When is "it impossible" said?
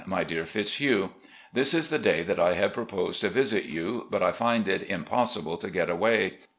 4.67-5.57